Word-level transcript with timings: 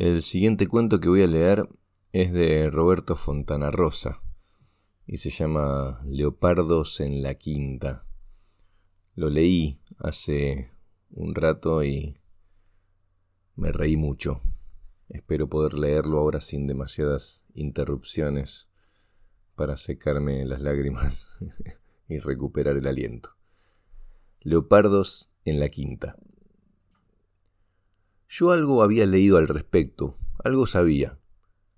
El 0.00 0.22
siguiente 0.22 0.66
cuento 0.66 0.98
que 0.98 1.10
voy 1.10 1.22
a 1.22 1.26
leer 1.26 1.68
es 2.12 2.32
de 2.32 2.70
Roberto 2.70 3.16
Fontana 3.16 3.70
Rosa 3.70 4.22
y 5.06 5.18
se 5.18 5.28
llama 5.28 6.00
Leopardos 6.06 7.00
en 7.00 7.22
la 7.22 7.34
Quinta. 7.34 8.06
Lo 9.14 9.28
leí 9.28 9.78
hace 9.98 10.70
un 11.10 11.34
rato 11.34 11.84
y 11.84 12.16
me 13.56 13.72
reí 13.72 13.98
mucho. 13.98 14.40
Espero 15.10 15.50
poder 15.50 15.74
leerlo 15.74 16.16
ahora 16.16 16.40
sin 16.40 16.66
demasiadas 16.66 17.44
interrupciones 17.52 18.68
para 19.54 19.76
secarme 19.76 20.46
las 20.46 20.62
lágrimas 20.62 21.32
y 22.08 22.20
recuperar 22.20 22.78
el 22.78 22.86
aliento. 22.86 23.36
Leopardos 24.40 25.30
en 25.44 25.60
la 25.60 25.68
Quinta. 25.68 26.16
Yo 28.32 28.52
algo 28.52 28.84
había 28.84 29.06
leído 29.06 29.38
al 29.38 29.48
respecto, 29.48 30.14
algo 30.44 30.64
sabía. 30.68 31.18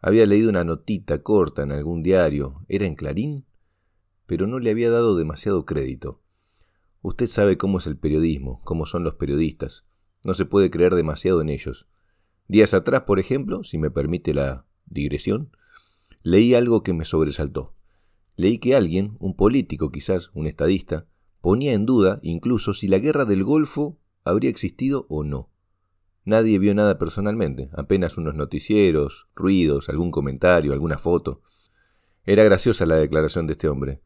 Había 0.03 0.27
leído 0.27 0.51
una 0.51 0.65
notita 0.65 1.23
corta 1.23 1.63
en 1.63 1.73
algún 1.73 2.03
diario, 2.03 2.67
era 2.69 2.85
en 2.85 2.95
Clarín, 2.95 3.47
pero 4.27 4.47
no 4.47 4.59
le 4.59 4.69
había 4.69 4.91
dado 4.91 5.17
demasiado 5.17 5.65
crédito. 5.65 6.21
Usted 7.01 7.27
sabe 7.27 7.57
cómo 7.57 7.79
es 7.79 7.87
el 7.87 7.97
periodismo, 7.97 8.61
cómo 8.65 8.85
son 8.85 9.03
los 9.03 9.15
periodistas. 9.15 9.87
No 10.27 10.35
se 10.35 10.45
puede 10.45 10.69
creer 10.69 10.95
demasiado 10.95 11.41
en 11.41 11.49
ellos. 11.49 11.89
Días 12.49 12.75
atrás, 12.75 13.05
por 13.05 13.19
ejemplo, 13.19 13.65
si 13.65 13.79
me 13.79 13.91
permite 13.91 14.35
la 14.35 14.67
digresión, 14.85 15.57
leí 16.23 16.55
algo 16.55 16.83
que 16.83 16.93
me 16.93 17.07
sobresaltó. 17.07 17.75
Leí 18.37 18.59
que 18.59 18.77
alguien, 18.77 19.17
un 19.21 19.37
político 19.37 19.91
quizás, 19.91 20.31
un 20.35 20.47
estadista, 20.47 21.07
ponía 21.41 21.73
en 21.73 21.87
duda 21.87 22.21
incluso 22.23 22.75
si 22.75 22.89
la 22.89 22.99
guerra 22.99 23.25
del 23.25 23.43
Golfo 23.43 23.99
habría 24.23 24.51
existido 24.51 25.07
o 25.09 25.25
no. 25.25 25.52
Nadie 26.25 26.59
vio 26.59 26.75
nada 26.75 26.99
personalmente, 26.99 27.69
apenas 27.73 28.17
unos 28.17 28.35
noticieros, 28.35 29.29
ruidos, 29.35 29.89
algún 29.89 30.11
comentario, 30.11 30.73
alguna 30.73 30.99
foto. 30.99 31.43
Era 32.25 32.45
graciosa 32.45 32.87
la 32.87 32.97
declaración 32.97 33.47
de 33.47 33.53
este 33.53 33.69
hombre. 33.69 34.01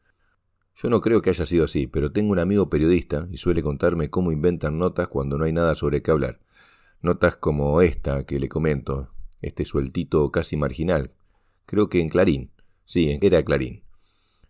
Yo 0.74 0.88
no 0.88 1.00
creo 1.00 1.20
que 1.20 1.30
haya 1.30 1.44
sido 1.44 1.64
así, 1.64 1.86
pero 1.86 2.12
tengo 2.12 2.32
un 2.32 2.38
amigo 2.38 2.70
periodista 2.70 3.28
y 3.30 3.36
suele 3.36 3.62
contarme 3.62 4.08
cómo 4.08 4.32
inventan 4.32 4.78
notas 4.78 5.08
cuando 5.08 5.36
no 5.36 5.44
hay 5.44 5.52
nada 5.52 5.74
sobre 5.74 6.02
qué 6.02 6.10
hablar. 6.10 6.40
Notas 7.02 7.36
como 7.36 7.80
esta 7.82 8.24
que 8.24 8.40
le 8.40 8.48
comento, 8.48 9.10
este 9.42 9.64
sueltito 9.64 10.30
casi 10.30 10.56
marginal. 10.56 11.12
Creo 11.66 11.88
que 11.88 12.00
en 12.00 12.08
Clarín. 12.08 12.50
Sí, 12.84 13.18
era 13.20 13.42
Clarín. 13.42 13.82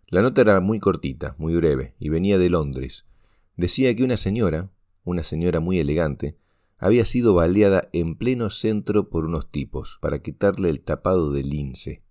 La 0.09 0.23
nota 0.23 0.41
era 0.41 0.61
muy 0.61 0.79
cortita, 0.79 1.35
muy 1.39 1.57
breve, 1.57 1.95
y 1.99 2.11
venía 2.11 2.39
de 2.39 2.49
Londres. 2.49 3.07
Decía 3.57 3.95
que 3.97 4.05
una 4.05 4.17
señora, 4.17 4.71
una 5.05 5.25
señora 5.25 5.59
muy 5.59 5.81
elegante, 5.81 6.37
había 6.79 7.05
sido 7.05 7.35
baleada 7.35 7.89
en 7.93 8.17
pleno 8.17 8.51
centro 8.51 9.09
por 9.09 9.25
unos 9.25 9.51
tipos 9.51 9.99
para 10.01 10.21
quitarle 10.21 10.69
el 10.69 10.83
tapado 10.83 11.33
de 11.33 11.43
lince. 11.43 12.03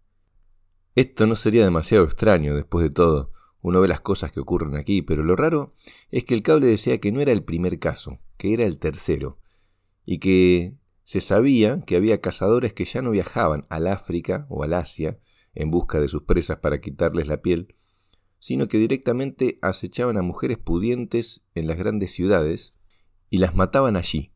Esto 0.96 1.28
no 1.28 1.36
sería 1.36 1.64
demasiado 1.64 2.06
extraño 2.06 2.56
después 2.56 2.84
de 2.84 2.90
todo. 2.90 3.32
Uno 3.62 3.82
ve 3.82 3.88
las 3.88 4.02
cosas 4.02 4.32
que 4.32 4.40
ocurren 4.40 4.76
aquí, 4.76 5.02
pero 5.02 5.24
lo 5.24 5.36
raro 5.36 5.76
es 6.12 6.24
que 6.24 6.36
el 6.36 6.44
cable 6.44 6.68
decía 6.68 7.00
que 7.00 7.12
no 7.12 7.20
era 7.20 7.32
el 7.32 7.44
primer 7.44 7.80
caso, 7.80 8.20
que 8.38 8.54
era 8.54 8.66
el 8.66 8.78
tercero, 8.78 9.40
y 10.06 10.20
que 10.20 10.78
se 11.04 11.20
sabía 11.20 11.82
que 11.82 11.96
había 11.96 12.22
cazadores 12.22 12.74
que 12.74 12.86
ya 12.86 13.02
no 13.02 13.12
viajaban 13.12 13.66
al 13.70 13.88
África 13.88 14.46
o 14.50 14.64
al 14.64 14.74
Asia 14.74 15.20
en 15.54 15.72
busca 15.72 16.00
de 16.00 16.08
sus 16.08 16.24
presas 16.24 16.58
para 16.58 16.80
quitarles 16.80 17.28
la 17.28 17.42
piel, 17.42 17.76
sino 18.40 18.68
que 18.68 18.78
directamente 18.78 19.58
acechaban 19.62 20.18
a 20.18 20.22
mujeres 20.22 20.58
pudientes 20.58 21.44
en 21.56 21.68
las 21.68 21.78
grandes 21.78 22.12
ciudades 22.12 22.76
y 23.30 23.40
las 23.40 23.56
mataban 23.56 23.96
allí, 23.96 24.35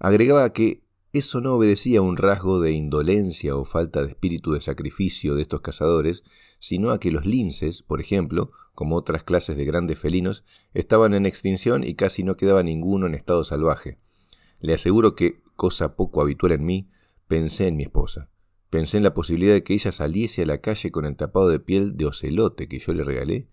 Agregaba 0.00 0.50
que 0.54 0.82
eso 1.12 1.42
no 1.42 1.54
obedecía 1.54 1.98
a 1.98 2.02
un 2.02 2.16
rasgo 2.16 2.58
de 2.58 2.72
indolencia 2.72 3.54
o 3.54 3.66
falta 3.66 4.02
de 4.02 4.08
espíritu 4.08 4.52
de 4.52 4.62
sacrificio 4.62 5.34
de 5.34 5.42
estos 5.42 5.60
cazadores, 5.60 6.24
sino 6.58 6.90
a 6.90 6.98
que 6.98 7.12
los 7.12 7.26
linces, 7.26 7.82
por 7.82 8.00
ejemplo, 8.00 8.50
como 8.74 8.96
otras 8.96 9.24
clases 9.24 9.58
de 9.58 9.66
grandes 9.66 9.98
felinos, 9.98 10.42
estaban 10.72 11.12
en 11.12 11.26
extinción 11.26 11.84
y 11.84 11.96
casi 11.96 12.24
no 12.24 12.38
quedaba 12.38 12.62
ninguno 12.62 13.06
en 13.06 13.14
estado 13.14 13.44
salvaje. 13.44 13.98
Le 14.60 14.72
aseguro 14.72 15.14
que, 15.14 15.42
cosa 15.54 15.96
poco 15.96 16.22
habitual 16.22 16.52
en 16.52 16.64
mí, 16.64 16.88
pensé 17.28 17.66
en 17.66 17.76
mi 17.76 17.82
esposa. 17.82 18.30
Pensé 18.70 18.96
en 18.96 19.02
la 19.02 19.12
posibilidad 19.12 19.52
de 19.52 19.64
que 19.64 19.74
ella 19.74 19.92
saliese 19.92 20.42
a 20.42 20.46
la 20.46 20.62
calle 20.62 20.90
con 20.90 21.04
el 21.04 21.16
tapado 21.16 21.50
de 21.50 21.60
piel 21.60 21.98
de 21.98 22.06
ocelote 22.06 22.68
que 22.68 22.78
yo 22.78 22.94
le 22.94 23.04
regalé 23.04 23.48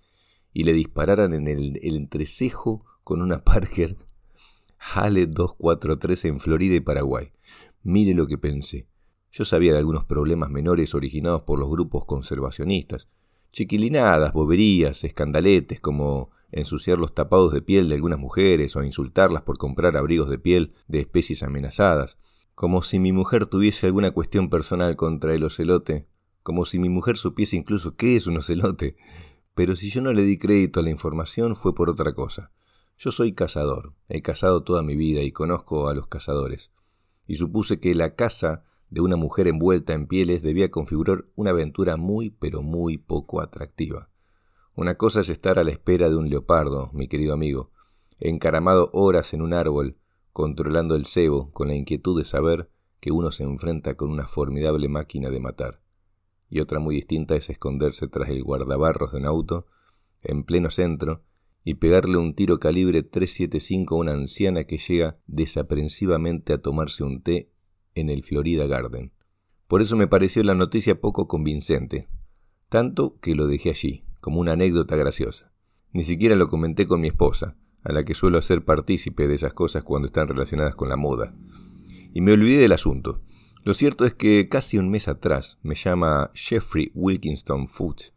y 0.54 0.64
le 0.64 0.72
dispararan 0.72 1.34
en 1.34 1.50
el, 1.50 1.78
el 1.84 1.98
entrecejo 1.98 2.86
con 3.04 3.22
una 3.22 3.44
Parker 3.44 3.98
Hale 4.80 5.28
243 5.28 6.26
en 6.26 6.40
Florida 6.40 6.76
y 6.76 6.80
Paraguay. 6.80 7.32
Mire 7.84 8.14
lo 8.14 8.28
que 8.28 8.38
pensé. 8.38 8.88
Yo 9.32 9.46
sabía 9.46 9.74
de 9.74 9.80
algunos 9.80 10.06
problemas 10.06 10.50
menores 10.50 10.96
originados 10.96 11.44
por 11.44 11.60
los 11.60 11.70
grupos 11.70 12.06
conservacionistas. 12.06 13.10
Chiquilinadas, 13.52 14.34
boberías, 14.34 15.04
escandaletes 15.04 15.80
como 15.80 16.32
ensuciar 16.52 16.98
los 16.98 17.14
tapados 17.14 17.54
de 17.54 17.62
piel 17.62 17.90
de 17.90 17.96
algunas 17.96 18.20
mujeres 18.20 18.76
o 18.76 18.84
insultarlas 18.84 19.44
por 19.44 19.58
comprar 19.58 19.98
abrigos 19.98 20.30
de 20.30 20.40
piel 20.40 20.74
de 20.88 21.00
especies 21.00 21.44
amenazadas. 21.44 22.18
Como 22.56 22.82
si 22.82 23.00
mi 23.00 23.12
mujer 23.12 23.46
tuviese 23.46 23.88
alguna 23.88 24.12
cuestión 24.12 24.50
personal 24.50 24.96
contra 24.96 25.34
el 25.36 25.44
ocelote. 25.44 26.08
Como 26.44 26.66
si 26.66 26.80
mi 26.80 26.90
mujer 26.90 27.18
supiese 27.18 27.56
incluso 27.56 27.96
qué 27.96 28.16
es 28.16 28.28
un 28.28 28.38
ocelote. 28.38 28.96
Pero 29.54 29.76
si 29.76 29.90
yo 29.90 30.02
no 30.02 30.14
le 30.14 30.24
di 30.24 30.38
crédito 30.38 30.80
a 30.80 30.84
la 30.84 30.90
información 30.90 31.56
fue 31.56 31.76
por 31.76 31.90
otra 31.90 32.14
cosa. 32.14 32.52
Yo 33.00 33.12
soy 33.12 33.34
cazador, 33.34 33.94
he 34.10 34.24
cazado 34.24 34.64
toda 34.64 34.82
mi 34.82 34.96
vida 34.96 35.22
y 35.22 35.32
conozco 35.32 35.88
a 35.88 35.94
los 35.94 36.08
cazadores, 36.08 36.72
y 37.28 37.36
supuse 37.36 37.80
que 37.80 37.94
la 37.94 38.16
caza 38.16 38.64
de 38.90 39.02
una 39.02 39.16
mujer 39.16 39.48
envuelta 39.48 39.94
en 39.94 40.08
pieles 40.08 40.42
debía 40.42 40.72
configurar 40.72 41.26
una 41.36 41.52
aventura 41.52 41.96
muy 41.96 42.32
pero 42.32 42.64
muy 42.64 42.98
poco 42.98 43.40
atractiva. 43.40 44.10
Una 44.74 44.96
cosa 44.96 45.22
es 45.22 45.30
estar 45.30 45.60
a 45.60 45.64
la 45.64 45.70
espera 45.70 46.10
de 46.10 46.16
un 46.16 46.28
leopardo, 46.28 46.90
mi 46.92 47.08
querido 47.08 47.36
amigo, 47.36 47.70
encaramado 48.20 48.90
horas 48.94 49.32
en 49.36 49.44
un 49.44 49.54
árbol, 49.54 49.98
controlando 50.34 50.96
el 50.96 51.06
cebo 51.06 51.52
con 51.52 51.68
la 51.68 51.76
inquietud 51.76 52.18
de 52.18 52.26
saber 52.26 52.72
que 53.00 53.12
uno 53.12 53.30
se 53.30 53.44
enfrenta 53.44 53.96
con 53.96 54.10
una 54.10 54.26
formidable 54.26 54.90
máquina 54.90 55.30
de 55.30 55.40
matar. 55.40 55.82
Y 56.50 56.62
otra 56.62 56.80
muy 56.80 56.96
distinta 56.96 57.36
es 57.36 57.52
esconderse 57.52 58.08
tras 58.08 58.30
el 58.30 58.44
guardabarros 58.44 59.12
de 59.12 59.20
un 59.20 59.26
auto, 59.28 59.68
en 60.24 60.44
pleno 60.44 60.72
centro, 60.72 61.22
y 61.68 61.74
pegarle 61.74 62.16
un 62.16 62.34
tiro 62.34 62.60
calibre 62.60 63.04
375 63.04 63.94
a 63.94 63.98
una 63.98 64.14
anciana 64.14 64.64
que 64.64 64.78
llega 64.78 65.18
desaprensivamente 65.28 66.54
a 66.54 66.60
tomarse 66.60 67.04
un 67.04 67.22
té 67.22 67.52
en 67.94 68.08
el 68.08 68.24
Florida 68.24 68.68
Garden. 68.68 69.12
Por 69.68 69.82
eso 69.82 69.98
me 69.98 70.08
pareció 70.08 70.42
la 70.44 70.56
noticia 70.56 71.02
poco 71.02 71.28
convincente, 71.28 72.08
tanto 72.70 73.20
que 73.20 73.36
lo 73.36 73.48
dejé 73.48 73.72
allí, 73.72 74.06
como 74.22 74.40
una 74.40 74.54
anécdota 74.54 74.96
graciosa. 74.96 75.52
Ni 75.92 76.06
siquiera 76.06 76.38
lo 76.38 76.48
comenté 76.48 76.88
con 76.88 77.02
mi 77.02 77.10
esposa, 77.10 77.58
a 77.84 77.92
la 77.92 78.06
que 78.06 78.14
suelo 78.14 78.38
hacer 78.38 78.64
partícipe 78.64 79.28
de 79.28 79.36
esas 79.36 79.54
cosas 79.54 79.84
cuando 79.84 80.06
están 80.06 80.30
relacionadas 80.30 80.74
con 80.74 80.88
la 80.88 80.96
moda. 80.96 81.36
Y 82.14 82.22
me 82.22 82.32
olvidé 82.32 82.62
del 82.62 82.72
asunto. 82.72 83.20
Lo 83.66 83.74
cierto 83.74 84.06
es 84.06 84.14
que 84.14 84.48
casi 84.48 84.78
un 84.78 84.90
mes 84.90 85.10
atrás 85.10 85.60
me 85.64 85.76
llama 85.76 86.32
Jeffrey 86.34 86.92
Wilkinston 86.94 87.68
Foote, 87.68 88.14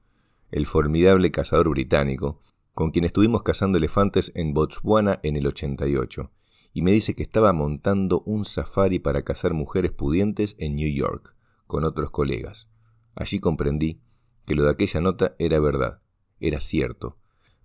el 0.53 0.67
formidable 0.67 1.33
cazador 1.33 1.71
británico, 1.71 2.41
con 2.81 2.93
quien 2.93 3.05
estuvimos 3.05 3.43
cazando 3.43 3.77
elefantes 3.77 4.33
en 4.35 4.55
Botswana 4.55 5.21
en 5.23 5.37
el 5.37 5.47
88, 5.47 6.31
y 6.73 6.81
me 6.81 6.93
dice 6.93 7.15
que 7.15 7.23
estaba 7.23 7.53
montando 7.53 8.23
un 8.23 8.47
safari 8.47 8.99
para 8.99 9.21
cazar 9.21 9.53
mujeres 9.53 9.93
pudientes 9.93 10.57
en 10.59 10.77
New 10.77 10.91
York, 10.91 11.37
con 11.67 11.85
otros 11.85 12.11
colegas. 12.11 12.71
Allí 13.15 13.39
comprendí 13.39 14.01
que 14.47 14.55
lo 14.55 14.63
de 14.63 14.71
aquella 14.71 15.03
nota 15.03 15.37
era 15.39 15.61
verdad, 15.61 16.01
era 16.41 16.59
cierto. 16.59 17.19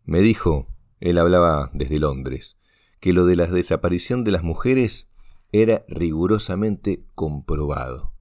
Me 0.03 0.19
dijo, 0.19 0.67
él 0.99 1.17
hablaba 1.17 1.71
desde 1.73 1.97
Londres, 1.97 2.57
que 2.99 3.13
lo 3.13 3.25
de 3.25 3.37
la 3.37 3.47
desaparición 3.47 4.25
de 4.25 4.31
las 4.31 4.43
mujeres 4.43 5.07
era 5.53 5.85
rigurosamente 5.87 7.05
comprobado, 7.15 8.11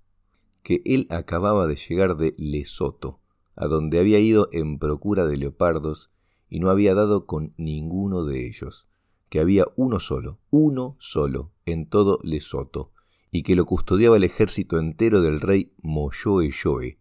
que 0.62 0.81
él 0.85 1.08
acababa 1.11 1.67
de 1.67 1.75
llegar 1.75 2.17
de 2.17 2.35
Lesoto, 2.38 3.19
a 3.56 3.67
donde 3.67 3.99
había 3.99 4.20
ido 4.20 4.49
en 4.52 4.79
procura 4.79 5.26
de 5.26 5.38
leopardos 5.38 6.13
y 6.55 6.61
no 6.61 6.71
había 6.71 6.95
dado 6.95 7.27
con 7.27 7.53
ninguno 7.56 8.25
de 8.25 8.47
ellos, 8.47 8.87
que 9.29 9.41
había 9.41 9.67
uno 9.75 9.99
solo, 9.99 10.39
uno 10.51 10.95
solo, 11.01 11.51
en 11.67 11.89
todo 11.89 12.21
Lesoto, 12.23 12.93
y 13.33 13.43
que 13.43 13.56
lo 13.56 13.67
custodiaba 13.67 14.17
el 14.17 14.23
ejército 14.23 14.79
entero 14.79 15.21
del 15.21 15.41
rey 15.41 15.73
Moyoe 15.83 16.53
Yoe, 16.53 17.01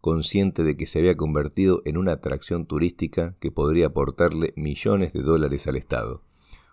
consciente 0.00 0.64
de 0.64 0.78
que 0.78 0.86
se 0.86 1.00
había 1.00 1.18
convertido 1.18 1.82
en 1.84 1.98
una 1.98 2.12
atracción 2.12 2.64
turística 2.64 3.36
que 3.40 3.52
podría 3.52 3.88
aportarle 3.88 4.54
millones 4.56 5.12
de 5.12 5.20
dólares 5.20 5.66
al 5.66 5.76
Estado. 5.76 6.22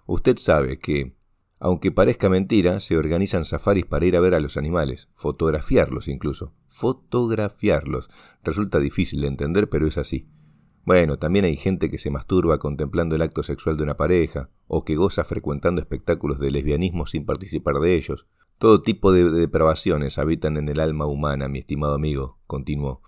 Usted 0.06 0.38
sabe 0.38 0.80
que, 0.80 1.18
aunque 1.60 1.92
parezca 1.92 2.30
mentira, 2.30 2.80
se 2.80 2.95
organizan 2.95 3.44
safaris 3.44 3.86
para 3.86 4.06
ir 4.06 4.16
a 4.16 4.22
ver 4.22 4.36
a 4.36 4.39
los 4.39 4.56
animales, 4.56 5.10
fotografiarlos 5.16 6.07
incluso. 6.07 6.54
Fotografiarlos. 6.69 8.10
Resulta 8.42 8.80
difícil 8.80 9.19
de 9.19 9.27
entender, 9.27 9.68
pero 9.68 9.86
es 9.86 9.98
así. 9.98 10.30
Bueno, 10.83 11.18
también 11.19 11.45
hay 11.45 11.57
gente 11.57 11.92
que 11.92 12.00
se 12.00 12.10
masturba 12.10 12.57
contemplando 12.57 13.16
el 13.16 13.22
acto 13.22 13.44
sexual 13.44 13.78
de 13.78 13.83
una 13.83 13.98
pareja, 13.98 14.50
o 14.68 14.83
que 14.83 14.95
goza 14.95 15.24
frecuentando 15.24 15.80
espectáculos 15.80 16.39
de 16.39 16.50
lesbianismo 16.50 17.06
sin 17.06 17.25
participar 17.25 17.75
de 17.75 17.95
ellos. 17.95 18.25
Todo 18.57 18.81
tipo 18.81 19.12
de 19.12 19.30
depravaciones 19.30 20.18
habitan 20.18 20.57
en 20.57 20.69
el 20.69 20.80
alma 20.80 21.06
humana, 21.06 21.48
mi 21.48 21.60
estimado 21.60 21.94
amigo, 21.94 22.39
continuó. 22.48 23.01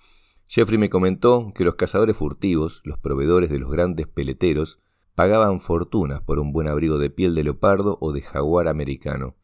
Jeffrey 0.48 0.78
me 0.78 0.90
comentó 0.90 1.52
que 1.56 1.64
los 1.64 1.76
cazadores 1.76 2.16
furtivos, 2.16 2.82
los 2.84 3.00
proveedores 3.00 3.50
de 3.50 3.58
los 3.58 3.72
grandes 3.72 4.08
peleteros, 4.08 4.80
pagaban 5.16 5.60
fortunas 5.60 6.22
por 6.22 6.40
un 6.40 6.52
buen 6.54 6.70
abrigo 6.70 7.00
de 7.00 7.10
piel 7.10 7.34
de 7.34 7.44
leopardo 7.44 7.98
o 8.02 8.12
de 8.12 8.22
jaguar 8.22 8.68
americano. 8.68 9.36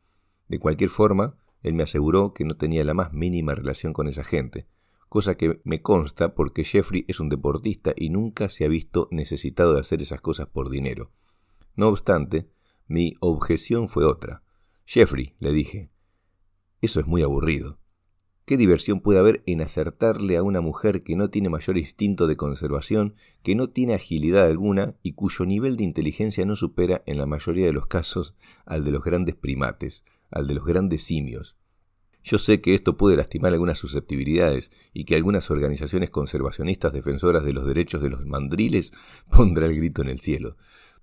De 0.48 0.60
cualquier 0.60 0.90
forma, 0.90 1.36
él 1.64 1.74
me 1.74 1.84
aseguró 1.84 2.34
que 2.34 2.46
no 2.46 2.56
tenía 2.56 2.84
la 2.84 2.94
más 2.94 3.12
mínima 3.12 3.56
relación 3.56 3.94
con 3.94 4.08
esa 4.08 4.24
gente, 4.24 4.68
cosa 5.10 5.36
que 5.36 5.60
me 5.64 5.82
consta 5.82 6.36
porque 6.36 6.64
Jeffrey 6.64 7.04
es 7.08 7.20
un 7.20 7.30
deportista 7.30 7.94
y 7.96 8.10
nunca 8.10 8.48
se 8.48 8.64
ha 8.64 8.68
visto 8.68 9.08
necesitado 9.12 9.74
de 9.74 9.82
hacer 9.82 10.02
esas 10.02 10.22
cosas 10.22 10.48
por 10.48 10.70
dinero. 10.70 11.12
No 11.76 11.90
obstante, 11.90 12.50
mi 12.88 13.16
objeción 13.20 13.88
fue 13.88 14.06
otra. 14.06 14.44
Jeffrey, 14.86 15.36
le 15.40 15.52
dije, 15.52 15.92
eso 16.82 17.00
es 17.00 17.08
muy 17.08 17.24
aburrido. 17.24 17.80
¿Qué 18.46 18.58
diversión 18.58 19.02
puede 19.02 19.20
haber 19.20 19.44
en 19.46 19.62
acertarle 19.62 20.36
a 20.36 20.42
una 20.42 20.60
mujer 20.60 21.04
que 21.04 21.16
no 21.16 21.30
tiene 21.30 21.50
mayor 21.50 21.78
instinto 21.78 22.26
de 22.26 22.36
conservación, 22.36 23.14
que 23.44 23.54
no 23.54 23.70
tiene 23.70 23.94
agilidad 23.94 24.46
alguna 24.46 24.96
y 25.04 25.14
cuyo 25.14 25.46
nivel 25.46 25.78
de 25.78 25.84
inteligencia 25.84 26.46
no 26.48 26.56
supera 26.56 27.04
en 27.06 27.20
la 27.20 27.28
mayoría 27.28 27.68
de 27.68 27.74
los 27.74 27.86
casos 27.86 28.34
al 28.66 28.84
de 28.84 28.92
los 28.92 29.04
grandes 29.04 29.36
primates, 29.36 30.04
al 30.32 30.48
de 30.48 30.56
los 30.56 30.66
grandes 30.66 31.04
simios? 31.04 31.59
Yo 32.24 32.38
sé 32.38 32.62
que 32.62 32.74
esto 32.74 32.98
puede 32.98 33.16
lastimar 33.16 33.54
algunas 33.54 33.78
susceptibilidades 33.78 34.72
y 34.94 35.06
que 35.06 35.16
algunas 35.16 35.50
organizaciones 35.52 36.10
conservacionistas 36.10 36.94
defensoras 36.94 37.46
de 37.46 37.54
los 37.54 37.66
derechos 37.66 38.02
de 38.02 38.10
los 38.10 38.26
mandriles 38.26 38.92
pondrá 39.32 39.66
el 39.66 39.76
grito 39.76 40.02
en 40.02 40.10
el 40.10 40.20
cielo. 40.20 40.58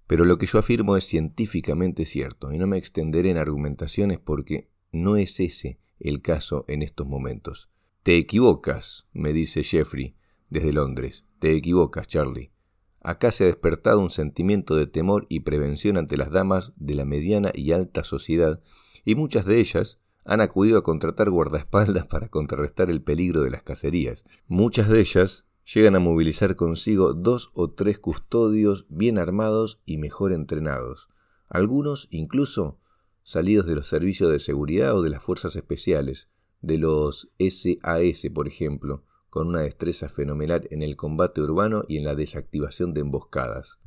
Pero 0.07 0.25
lo 0.25 0.39
que 0.39 0.47
yo 0.47 0.59
afirmo 0.59 0.97
es 0.97 1.05
científicamente 1.05 2.05
cierto 2.05 2.53
y 2.53 2.59
no 2.59 2.67
me 2.67 2.79
extenderé 2.79 3.31
en 3.31 3.39
argumentaciones 3.39 4.19
porque 4.19 4.69
no 4.93 5.17
es 5.17 5.41
ese 5.41 5.79
el 5.99 6.23
caso 6.23 6.65
en 6.69 6.83
estos 6.83 7.07
momentos. 7.07 7.71
Te 8.03 8.17
equivocas, 8.17 9.09
me 9.13 9.33
dice 9.33 9.65
Jeffrey 9.65 10.15
desde 10.49 10.73
Londres. 10.73 11.25
Te 11.41 11.53
equivocas, 11.53 12.07
Charlie. 12.07 12.53
Acá 13.01 13.31
se 13.31 13.45
ha 13.45 13.47
despertado 13.47 14.01
un 14.01 14.11
sentimiento 14.11 14.77
de 14.77 14.87
temor 14.87 15.27
y 15.29 15.41
prevención 15.41 15.97
ante 15.97 16.17
las 16.17 16.31
damas 16.31 16.73
de 16.77 16.95
la 16.95 17.05
mediana 17.05 17.51
y 17.55 17.73
alta 17.73 18.05
sociedad, 18.05 18.63
y 19.05 19.15
muchas 19.15 19.45
de 19.45 19.59
ellas 19.59 20.01
han 20.27 20.41
acudido 20.41 20.79
a 20.79 20.83
contratar 20.83 21.31
guardaespaldas 21.31 22.07
para 22.09 22.29
contrarrestar 22.29 22.91
el 22.91 23.03
peligro 23.03 23.43
de 23.43 23.51
las 23.51 23.63
cacerías. 23.63 24.25
Muchas 24.49 24.89
de 24.89 25.01
ellas 25.01 25.47
llegan 25.73 25.97
a 25.97 26.01
movilizar 26.01 26.57
consigo 26.57 27.15
dos 27.15 27.51
o 27.55 27.71
tres 27.71 27.99
custodios 27.99 28.87
bien 28.89 29.19
armados 29.19 29.81
y 29.85 29.99
mejor 29.99 30.33
entrenados. 30.33 31.09
Algunos 31.49 32.09
incluso 32.11 32.79
salidos 33.23 33.67
de 33.67 33.75
los 33.75 33.89
servicios 33.89 34.31
de 34.31 34.39
seguridad 34.39 34.95
o 34.95 35.03
de 35.03 35.11
las 35.11 35.23
fuerzas 35.23 35.57
especiales, 35.57 36.29
de 36.61 36.79
los 36.79 37.29
SAS, 37.39 38.31
por 38.33 38.47
ejemplo, 38.47 39.05
con 39.31 39.49
una 39.49 39.61
destreza 39.61 40.09
fenomenal 40.09 40.67
en 40.71 40.83
el 40.83 40.97
combate 40.97 41.41
urbano 41.41 41.85
y 41.89 41.99
en 41.99 42.05
la 42.05 42.15
desactivación 42.15 42.95
de 42.95 43.01
emboscadas. 43.01 43.79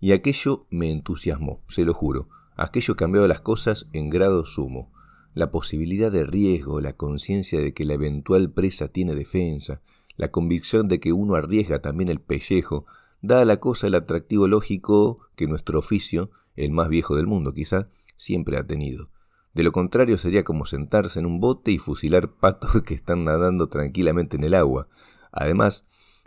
Y 0.00 0.12
aquello 0.12 0.66
me 0.70 0.90
entusiasmó, 0.90 1.64
se 1.68 1.84
lo 1.84 1.94
juro. 1.94 2.28
Aquello 2.56 2.96
cambiaba 2.96 3.28
las 3.28 3.40
cosas 3.40 3.88
en 3.92 4.08
grado 4.10 4.44
sumo. 4.44 4.92
La 5.36 5.50
posibilidad 5.50 6.10
de 6.10 6.24
riesgo, 6.24 6.80
la 6.80 6.94
conciencia 6.94 7.60
de 7.60 7.74
que 7.74 7.84
la 7.84 7.92
eventual 7.92 8.50
presa 8.50 8.88
tiene 8.88 9.14
defensa, 9.14 9.82
la 10.16 10.30
convicción 10.30 10.88
de 10.88 10.98
que 10.98 11.12
uno 11.12 11.34
arriesga 11.34 11.82
también 11.82 12.08
el 12.08 12.22
pellejo, 12.22 12.86
da 13.20 13.42
a 13.42 13.44
la 13.44 13.60
cosa 13.60 13.86
el 13.86 13.96
atractivo 13.96 14.48
lógico 14.48 15.18
que 15.36 15.46
nuestro 15.46 15.78
oficio, 15.78 16.30
el 16.54 16.70
más 16.70 16.88
viejo 16.88 17.14
del 17.16 17.26
mundo 17.26 17.52
quizá, 17.52 17.90
siempre 18.16 18.56
ha 18.56 18.66
tenido. 18.66 19.10
De 19.52 19.62
lo 19.62 19.72
contrario 19.72 20.16
sería 20.16 20.42
como 20.42 20.64
sentarse 20.64 21.18
en 21.18 21.26
un 21.26 21.38
bote 21.38 21.70
y 21.70 21.76
fusilar 21.76 22.32
patos 22.32 22.82
que 22.86 22.94
están 22.94 23.24
nadando 23.24 23.68
tranquilamente 23.68 24.38
en 24.38 24.44
el 24.44 24.54
agua. 24.54 24.88
Además, 25.32 25.86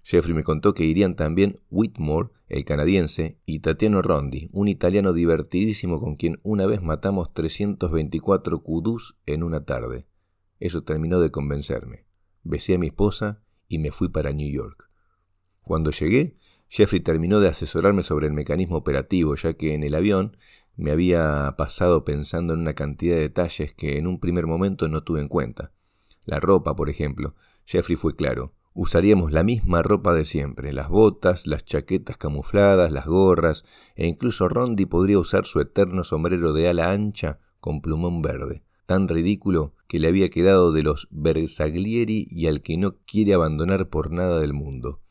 Jeffrey 0.09 0.33
me 0.33 0.41
contó 0.41 0.73
que 0.73 0.85
irían 0.85 1.15
también 1.15 1.59
Whitmore, 1.69 2.29
el 2.47 2.65
canadiense, 2.65 3.37
y 3.45 3.59
Tatiano 3.59 4.01
Rondi, 4.01 4.49
un 4.53 4.67
italiano 4.67 5.13
divertidísimo 5.13 5.99
con 5.99 6.15
quien 6.15 6.39
una 6.41 6.65
vez 6.65 6.81
matamos 6.81 7.31
324 7.31 8.63
kudus 8.63 9.19
en 9.27 9.43
una 9.43 9.65
tarde. 9.65 10.07
Eso 10.59 10.83
terminó 10.83 11.19
de 11.19 11.29
convencerme. 11.29 12.07
Besé 12.41 12.73
a 12.73 12.79
mi 12.79 12.87
esposa 12.87 13.43
y 13.67 13.77
me 13.77 13.91
fui 13.91 14.09
para 14.09 14.33
New 14.33 14.51
York. 14.51 14.89
Cuando 15.61 15.91
llegué, 15.91 16.37
Jeffrey 16.69 17.01
terminó 17.01 17.39
de 17.39 17.49
asesorarme 17.49 18.01
sobre 18.01 18.25
el 18.25 18.33
mecanismo 18.33 18.77
operativo, 18.77 19.35
ya 19.35 19.53
que 19.53 19.75
en 19.75 19.83
el 19.83 19.93
avión 19.93 20.37
me 20.75 20.89
había 20.89 21.53
pasado 21.55 22.03
pensando 22.03 22.55
en 22.55 22.61
una 22.61 22.73
cantidad 22.73 23.13
de 23.13 23.21
detalles 23.21 23.73
que 23.73 23.99
en 23.99 24.07
un 24.07 24.19
primer 24.19 24.47
momento 24.47 24.89
no 24.89 25.03
tuve 25.03 25.21
en 25.21 25.27
cuenta. 25.27 25.71
La 26.25 26.39
ropa, 26.39 26.75
por 26.75 26.89
ejemplo. 26.89 27.35
Jeffrey 27.63 27.95
fue 27.95 28.15
claro. 28.15 28.55
Usaríamos 28.81 29.33
la 29.33 29.43
misma 29.43 29.81
ropa 29.81 30.13
de 30.13 30.23
siempre, 30.23 30.71
las 30.71 30.87
botas, 30.87 31.47
las 31.47 31.65
chaquetas 31.65 32.15
camufladas, 32.15 32.93
las 32.93 33.07
gorras, 33.07 33.65
e 33.97 34.07
incluso 34.07 34.47
Rondi 34.47 34.85
podría 34.85 35.19
usar 35.19 35.45
su 35.45 35.59
eterno 35.59 36.05
sombrero 36.05 36.53
de 36.53 36.69
ala 36.69 36.89
ancha 36.93 37.39
con 37.59 37.81
plumón 37.81 38.21
verde, 38.21 38.63
tan 38.85 39.09
ridículo 39.09 39.73
que 39.89 39.99
le 39.99 40.07
había 40.07 40.29
quedado 40.29 40.71
de 40.71 40.83
los 40.83 41.09
Bersaglieri 41.11 42.25
y 42.31 42.47
al 42.47 42.61
que 42.61 42.77
no 42.77 42.95
quiere 43.05 43.33
abandonar 43.33 43.89
por 43.89 44.11
nada 44.11 44.39
del 44.39 44.53
mundo. 44.53 45.01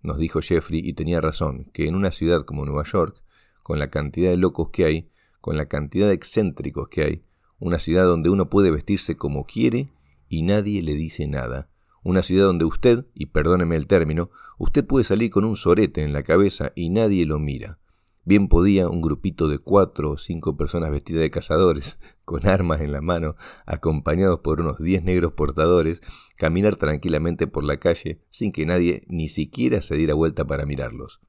Nos 0.00 0.16
dijo 0.16 0.40
Jeffrey, 0.40 0.80
y 0.82 0.94
tenía 0.94 1.20
razón, 1.20 1.66
que 1.74 1.88
en 1.88 1.96
una 1.96 2.12
ciudad 2.12 2.46
como 2.46 2.64
Nueva 2.64 2.84
York, 2.84 3.22
con 3.62 3.78
la 3.78 3.90
cantidad 3.90 4.30
de 4.30 4.38
locos 4.38 4.70
que 4.70 4.86
hay, 4.86 5.10
con 5.42 5.58
la 5.58 5.66
cantidad 5.66 6.08
de 6.08 6.14
excéntricos 6.14 6.88
que 6.88 7.02
hay, 7.02 7.24
una 7.58 7.80
ciudad 7.80 8.04
donde 8.04 8.30
uno 8.30 8.48
puede 8.48 8.70
vestirse 8.70 9.18
como 9.18 9.44
quiere 9.44 9.92
y 10.26 10.40
nadie 10.40 10.80
le 10.80 10.94
dice 10.94 11.26
nada, 11.26 11.69
una 12.02 12.22
ciudad 12.22 12.46
donde 12.46 12.64
usted, 12.64 13.06
y 13.14 13.26
perdóneme 13.26 13.76
el 13.76 13.86
término, 13.86 14.30
usted 14.58 14.86
puede 14.86 15.04
salir 15.04 15.30
con 15.30 15.44
un 15.44 15.56
sorete 15.56 16.02
en 16.02 16.12
la 16.12 16.22
cabeza 16.22 16.72
y 16.74 16.90
nadie 16.90 17.26
lo 17.26 17.38
mira. 17.38 17.78
Bien 18.24 18.48
podía 18.48 18.88
un 18.88 19.00
grupito 19.00 19.48
de 19.48 19.58
cuatro 19.58 20.10
o 20.10 20.16
cinco 20.18 20.56
personas 20.56 20.90
vestidas 20.90 21.22
de 21.22 21.30
cazadores, 21.30 21.98
con 22.24 22.46
armas 22.46 22.80
en 22.80 22.92
la 22.92 23.00
mano, 23.00 23.34
acompañados 23.66 24.40
por 24.40 24.60
unos 24.60 24.78
diez 24.78 25.02
negros 25.02 25.32
portadores, 25.32 26.00
caminar 26.36 26.76
tranquilamente 26.76 27.46
por 27.46 27.64
la 27.64 27.78
calle 27.78 28.20
sin 28.30 28.52
que 28.52 28.66
nadie 28.66 29.02
ni 29.08 29.28
siquiera 29.28 29.80
se 29.80 29.96
diera 29.96 30.14
vuelta 30.14 30.46
para 30.46 30.66
mirarlos. 30.66 31.20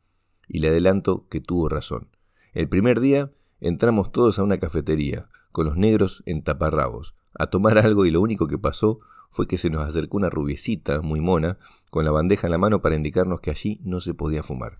Y 0.47 0.59
le 0.59 0.67
adelanto 0.67 1.27
que 1.29 1.39
tuvo 1.39 1.69
razón. 1.69 2.09
El 2.53 2.67
primer 2.67 2.99
día 2.99 3.31
entramos 3.61 4.11
todos 4.11 4.37
a 4.37 4.43
una 4.43 4.59
cafetería, 4.59 5.29
con 5.51 5.65
los 5.65 5.77
negros 5.77 6.23
en 6.25 6.43
taparrabos, 6.43 7.15
a 7.33 7.47
tomar 7.47 7.77
algo 7.77 8.05
y 8.05 8.11
lo 8.11 8.21
único 8.21 8.47
que 8.47 8.57
pasó 8.57 8.99
fue 9.31 9.47
que 9.47 9.57
se 9.57 9.69
nos 9.69 9.81
acercó 9.81 10.17
una 10.17 10.29
rubiecita 10.29 11.01
muy 11.01 11.21
mona, 11.21 11.57
con 11.89 12.05
la 12.05 12.11
bandeja 12.11 12.47
en 12.47 12.51
la 12.51 12.57
mano 12.57 12.81
para 12.81 12.95
indicarnos 12.95 13.41
que 13.41 13.49
allí 13.49 13.79
no 13.83 13.99
se 13.99 14.13
podía 14.13 14.43
fumar. 14.43 14.79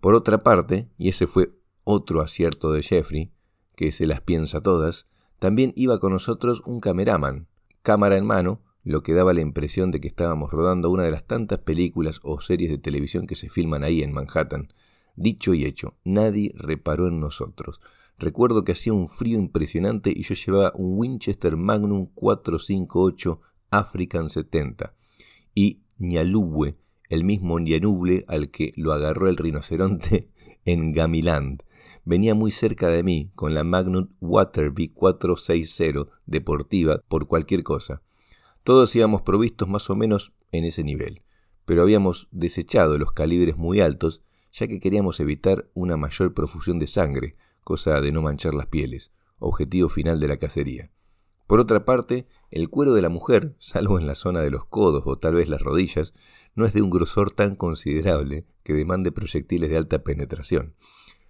Por 0.00 0.14
otra 0.14 0.38
parte, 0.38 0.88
y 0.98 1.08
ese 1.08 1.26
fue 1.26 1.52
otro 1.84 2.20
acierto 2.20 2.72
de 2.72 2.82
Jeffrey, 2.82 3.32
que 3.76 3.92
se 3.92 4.06
las 4.06 4.20
piensa 4.20 4.60
todas, 4.60 5.06
también 5.38 5.72
iba 5.76 5.98
con 6.00 6.12
nosotros 6.12 6.62
un 6.66 6.80
cameraman, 6.80 7.46
cámara 7.82 8.16
en 8.16 8.26
mano, 8.26 8.62
lo 8.82 9.02
que 9.02 9.14
daba 9.14 9.32
la 9.32 9.40
impresión 9.40 9.92
de 9.92 10.00
que 10.00 10.08
estábamos 10.08 10.50
rodando 10.50 10.90
una 10.90 11.04
de 11.04 11.12
las 11.12 11.26
tantas 11.26 11.60
películas 11.60 12.18
o 12.24 12.40
series 12.40 12.70
de 12.70 12.78
televisión 12.78 13.26
que 13.26 13.36
se 13.36 13.48
filman 13.48 13.84
ahí 13.84 14.02
en 14.02 14.12
Manhattan, 14.12 14.72
Dicho 15.16 15.52
y 15.52 15.64
hecho, 15.64 15.94
nadie 16.04 16.52
reparó 16.56 17.08
en 17.08 17.20
nosotros. 17.20 17.80
Recuerdo 18.18 18.64
que 18.64 18.72
hacía 18.72 18.92
un 18.92 19.08
frío 19.08 19.38
impresionante 19.38 20.12
y 20.14 20.22
yo 20.22 20.34
llevaba 20.34 20.72
un 20.74 20.98
Winchester 20.98 21.56
Magnum 21.56 22.06
458 22.14 23.40
African 23.72 24.28
70 24.28 24.94
y 25.54 25.80
Ñalubwe, 25.98 26.76
el 27.08 27.24
mismo 27.24 27.58
Ñanuble 27.58 28.24
al 28.28 28.50
que 28.50 28.72
lo 28.76 28.92
agarró 28.92 29.28
el 29.28 29.36
rinoceronte 29.36 30.28
en 30.64 30.92
Gamiland. 30.92 31.62
Venía 32.04 32.34
muy 32.34 32.52
cerca 32.52 32.88
de 32.88 33.02
mí 33.02 33.30
con 33.34 33.54
la 33.54 33.64
Magnum 33.64 34.08
Waterby 34.20 34.88
460 34.88 36.10
deportiva 36.26 37.02
por 37.08 37.26
cualquier 37.26 37.62
cosa. 37.62 38.02
Todos 38.62 38.94
íbamos 38.94 39.22
provistos 39.22 39.68
más 39.68 39.88
o 39.88 39.96
menos 39.96 40.32
en 40.52 40.64
ese 40.64 40.84
nivel, 40.84 41.22
pero 41.64 41.82
habíamos 41.82 42.28
desechado 42.30 42.98
los 42.98 43.12
calibres 43.12 43.56
muy 43.56 43.80
altos 43.80 44.22
ya 44.52 44.68
que 44.68 44.80
queríamos 44.80 45.18
evitar 45.20 45.70
una 45.72 45.96
mayor 45.96 46.34
profusión 46.34 46.78
de 46.78 46.86
sangre, 46.86 47.36
cosa 47.64 48.00
de 48.02 48.12
no 48.12 48.20
manchar 48.20 48.52
las 48.52 48.66
pieles, 48.66 49.10
objetivo 49.38 49.88
final 49.88 50.20
de 50.20 50.28
la 50.28 50.36
cacería. 50.36 50.90
Por 51.52 51.60
otra 51.60 51.84
parte, 51.84 52.26
el 52.50 52.70
cuero 52.70 52.94
de 52.94 53.02
la 53.02 53.10
mujer, 53.10 53.54
salvo 53.58 53.98
en 53.98 54.06
la 54.06 54.14
zona 54.14 54.40
de 54.40 54.50
los 54.50 54.64
codos 54.64 55.02
o 55.04 55.18
tal 55.18 55.34
vez 55.34 55.50
las 55.50 55.60
rodillas, 55.60 56.14
no 56.54 56.64
es 56.64 56.72
de 56.72 56.80
un 56.80 56.88
grosor 56.88 57.30
tan 57.30 57.56
considerable 57.56 58.46
que 58.62 58.72
demande 58.72 59.12
proyectiles 59.12 59.68
de 59.68 59.76
alta 59.76 60.02
penetración. 60.02 60.74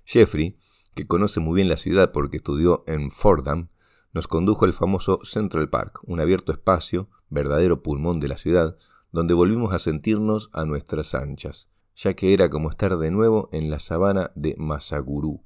Jeffrey, 0.04 0.56
que 0.94 1.08
conoce 1.08 1.40
muy 1.40 1.56
bien 1.56 1.68
la 1.68 1.76
ciudad 1.76 2.12
porque 2.12 2.36
estudió 2.36 2.84
en 2.86 3.10
Fordham, 3.10 3.70
nos 4.12 4.28
condujo 4.28 4.64
al 4.64 4.72
famoso 4.72 5.18
Central 5.24 5.68
Park, 5.68 5.98
un 6.04 6.20
abierto 6.20 6.52
espacio, 6.52 7.08
verdadero 7.28 7.82
pulmón 7.82 8.20
de 8.20 8.28
la 8.28 8.38
ciudad, 8.38 8.76
donde 9.10 9.34
volvimos 9.34 9.74
a 9.74 9.80
sentirnos 9.80 10.50
a 10.52 10.64
nuestras 10.64 11.16
anchas 11.16 11.68
ya 11.96 12.14
que 12.14 12.32
era 12.32 12.48
como 12.48 12.70
estar 12.70 12.96
de 12.96 13.10
nuevo 13.10 13.48
en 13.50 13.70
la 13.70 13.80
sabana 13.80 14.30
de 14.36 14.54
Masagurú. 14.56 15.42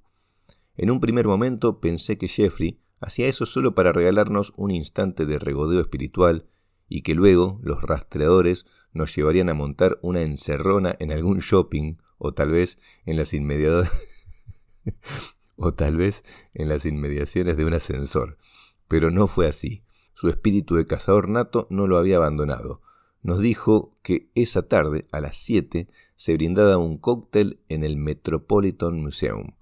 En 0.76 0.90
un 0.90 1.00
primer 1.00 1.26
momento 1.26 1.80
pensé 1.80 2.18
que 2.18 2.28
Jeffrey, 2.28 2.78
Hacía 3.00 3.28
eso 3.28 3.46
solo 3.46 3.74
para 3.74 3.92
regalarnos 3.92 4.52
un 4.56 4.70
instante 4.70 5.26
de 5.26 5.38
regodeo 5.38 5.80
espiritual 5.80 6.46
y 6.88 7.02
que 7.02 7.14
luego 7.14 7.60
los 7.62 7.82
rastreadores 7.82 8.66
nos 8.92 9.14
llevarían 9.14 9.48
a 9.48 9.54
montar 9.54 9.98
una 10.02 10.22
encerrona 10.22 10.96
en 10.98 11.12
algún 11.12 11.38
shopping 11.38 11.96
o 12.18 12.32
tal 12.32 12.50
vez 12.50 12.78
en 13.04 13.16
las 13.16 13.34
inmediaciones 13.34 13.90
o 15.56 15.72
tal 15.72 15.96
vez 15.96 16.24
en 16.54 16.68
las 16.68 16.86
inmediaciones 16.86 17.56
de 17.56 17.64
un 17.64 17.74
ascensor. 17.74 18.38
Pero 18.88 19.10
no 19.10 19.26
fue 19.26 19.46
así. 19.46 19.82
Su 20.14 20.28
espíritu 20.28 20.76
de 20.76 20.86
cazador 20.86 21.28
nato 21.28 21.66
no 21.70 21.86
lo 21.86 21.98
había 21.98 22.16
abandonado. 22.16 22.80
Nos 23.22 23.40
dijo 23.40 23.90
que 24.02 24.30
esa 24.34 24.68
tarde, 24.68 25.06
a 25.12 25.20
las 25.20 25.36
7, 25.36 25.88
se 26.14 26.34
brindaba 26.34 26.78
un 26.78 26.96
cóctel 26.96 27.60
en 27.68 27.84
el 27.84 27.96
Metropolitan 27.96 29.00
Museum, 29.00 29.52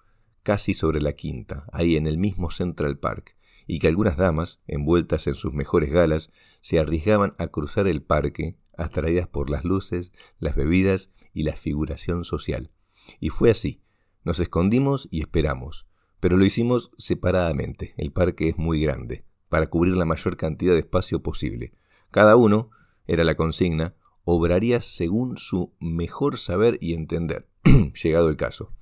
casi 0.45 0.75
sobre 0.75 1.01
la 1.01 1.15
quinta, 1.15 1.67
ahí 1.73 1.97
en 1.97 2.07
el 2.07 2.19
mismo 2.19 2.53
Central 2.53 2.99
Park, 2.99 3.37
y 3.67 3.81
que 3.81 3.89
algunas 3.89 4.17
damas, 4.17 4.61
envueltas 4.69 5.27
en 5.27 5.35
sus 5.35 5.53
mejores 5.53 5.91
galas, 5.91 6.31
se 6.61 6.79
arriesgaban 6.79 7.35
a 7.39 7.49
cruzar 7.49 7.89
el 7.89 8.03
parque, 8.03 8.57
atraídas 8.77 9.27
por 9.27 9.51
las 9.51 9.65
luces, 9.65 10.13
las 10.39 10.55
bebidas 10.55 11.11
y 11.33 11.43
la 11.43 11.57
figuración 11.57 12.25
social. 12.25 12.71
Y 13.19 13.31
fue 13.31 13.51
así. 13.51 13.83
Nos 14.23 14.39
escondimos 14.39 15.09
y 15.11 15.21
esperamos, 15.21 15.87
pero 16.21 16.37
lo 16.37 16.45
hicimos 16.45 16.93
separadamente. 16.97 17.95
El 17.97 18.13
parque 18.13 18.51
es 18.51 18.59
muy 18.59 18.81
grande, 18.81 19.25
para 19.49 19.67
cubrir 19.67 19.97
la 19.97 20.05
mayor 20.05 20.37
cantidad 20.37 20.75
de 20.75 20.81
espacio 20.81 21.23
posible. 21.23 21.73
Cada 22.11 22.37
uno, 22.37 22.71
era 23.07 23.25
la 23.25 23.35
consigna, 23.35 23.95
obraría 24.25 24.81
según 24.81 25.37
su 25.37 25.75
mejor 25.81 26.39
saber 26.39 26.79
y 26.81 26.95
entender, 26.95 27.49
llegado 28.03 28.29
el 28.29 28.37
caso. 28.37 28.73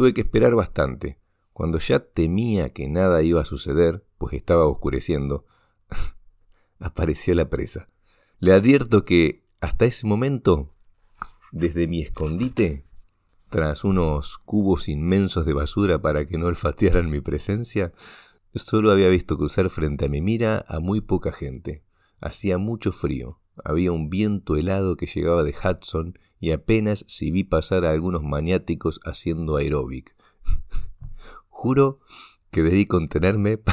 Tuve 0.00 0.14
que 0.14 0.22
esperar 0.22 0.54
bastante. 0.54 1.18
Cuando 1.52 1.76
ya 1.76 2.00
temía 2.00 2.72
que 2.72 2.88
nada 2.88 3.20
iba 3.20 3.42
a 3.42 3.44
suceder, 3.44 4.02
pues 4.16 4.32
estaba 4.32 4.66
oscureciendo, 4.66 5.44
apareció 6.78 7.34
la 7.34 7.50
presa. 7.50 7.90
Le 8.38 8.54
advierto 8.54 9.04
que 9.04 9.44
hasta 9.60 9.84
ese 9.84 10.06
momento, 10.06 10.72
desde 11.52 11.86
mi 11.86 12.00
escondite, 12.00 12.86
tras 13.50 13.84
unos 13.84 14.38
cubos 14.38 14.88
inmensos 14.88 15.44
de 15.44 15.52
basura 15.52 16.00
para 16.00 16.26
que 16.26 16.38
no 16.38 16.46
olfatearan 16.46 17.10
mi 17.10 17.20
presencia, 17.20 17.92
solo 18.54 18.92
había 18.92 19.08
visto 19.08 19.36
cruzar 19.36 19.68
frente 19.68 20.06
a 20.06 20.08
mi 20.08 20.22
mira 20.22 20.64
a 20.66 20.80
muy 20.80 21.02
poca 21.02 21.30
gente. 21.30 21.84
Hacía 22.22 22.56
mucho 22.56 22.90
frío, 22.90 23.38
había 23.64 23.92
un 23.92 24.10
viento 24.10 24.56
helado 24.56 24.96
que 24.96 25.06
llegaba 25.06 25.42
de 25.42 25.54
Hudson 25.54 26.18
y 26.38 26.52
apenas 26.52 27.04
si 27.06 27.30
vi 27.30 27.44
pasar 27.44 27.84
a 27.84 27.90
algunos 27.90 28.22
maniáticos 28.22 29.00
haciendo 29.04 29.56
aeróbic. 29.56 30.14
Juro 31.48 32.00
que 32.50 32.62
debí 32.62 32.86
contenerme. 32.86 33.60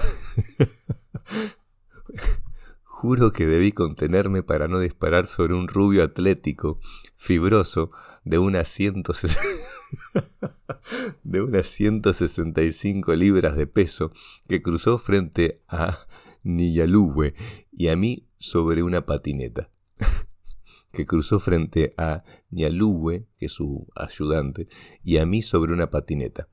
Juro 2.84 3.32
que 3.32 3.46
debí 3.46 3.72
contenerme 3.72 4.44
para 4.44 4.67
no 4.67 4.79
disparar 4.79 5.27
sobre 5.27 5.53
un 5.53 5.67
rubio 5.67 6.03
atlético, 6.03 6.79
fibroso, 7.15 7.91
de 8.24 8.39
unas, 8.39 8.75
de 11.24 11.41
unas 11.41 11.67
165 11.67 13.13
libras 13.13 13.56
de 13.56 13.67
peso, 13.67 14.12
que 14.48 14.62
cruzó 14.62 14.98
frente 14.98 15.62
a 15.67 16.00
Niyaluwe 16.44 17.36
y 17.72 17.89
a 17.89 17.96
mí 17.96 18.27
sobre 18.39 18.84
una 18.84 19.06
patineta. 19.06 19.70
que 20.92 21.06
cruzó 21.06 21.39
frente 21.39 21.94
a 21.98 22.24
Niyaluwe, 22.50 23.27
que 23.38 23.46
es 23.46 23.51
su 23.51 23.88
ayudante, 23.96 24.68
y 25.04 25.18
a 25.18 25.25
mí 25.25 25.42
sobre 25.42 25.74
una 25.74 25.89
patineta. 25.89 26.50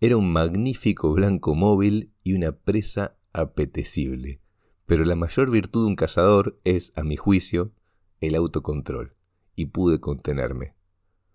Era 0.00 0.16
un 0.16 0.30
magnífico 0.30 1.12
blanco 1.12 1.54
móvil 1.54 2.12
y 2.22 2.34
una 2.34 2.52
presa 2.52 3.16
apetecible. 3.32 4.40
Pero 4.84 5.04
la 5.04 5.16
mayor 5.16 5.50
virtud 5.50 5.82
de 5.82 5.88
un 5.88 5.96
cazador 5.96 6.58
es, 6.64 6.92
a 6.96 7.02
mi 7.02 7.16
juicio, 7.16 7.72
el 8.20 8.34
autocontrol. 8.34 9.16
Y 9.54 9.66
pude 9.66 10.00
contenerme. 10.00 10.74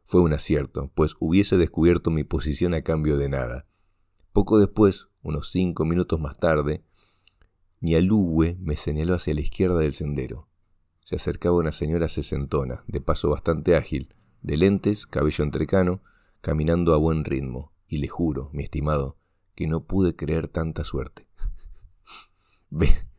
Fue 0.03 0.21
un 0.21 0.33
acierto, 0.33 0.91
pues 0.93 1.15
hubiese 1.19 1.57
descubierto 1.57 2.11
mi 2.11 2.23
posición 2.23 2.73
a 2.73 2.83
cambio 2.83 3.17
de 3.17 3.29
nada. 3.29 3.65
Poco 4.31 4.59
después, 4.59 5.07
unos 5.23 5.49
cinco 5.49 5.85
minutos 5.85 6.19
más 6.19 6.37
tarde, 6.37 6.83
Nialuwe 7.79 8.57
me 8.59 8.77
señaló 8.77 9.15
hacia 9.15 9.33
la 9.33 9.41
izquierda 9.41 9.79
del 9.79 9.93
sendero. 9.93 10.50
Se 11.03 11.15
acercaba 11.15 11.57
una 11.57 11.71
señora 11.71 12.07
sesentona, 12.07 12.83
de 12.87 13.01
paso 13.01 13.29
bastante 13.29 13.75
ágil, 13.75 14.13
de 14.41 14.57
lentes, 14.57 15.07
cabello 15.07 15.43
entrecano, 15.43 16.01
caminando 16.41 16.93
a 16.93 16.97
buen 16.97 17.23
ritmo, 17.23 17.71
y 17.87 17.97
le 17.97 18.07
juro, 18.07 18.49
mi 18.53 18.63
estimado, 18.63 19.17
que 19.55 19.67
no 19.67 19.85
pude 19.85 20.15
creer 20.15 20.47
tanta 20.47 20.83
suerte. 20.83 21.27